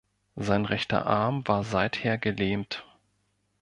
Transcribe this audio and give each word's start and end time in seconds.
Sein 0.35 0.65
rechter 0.65 1.05
Arm 1.05 1.47
war 1.47 1.63
seither 1.63 2.17
gelähmt. 2.17 2.83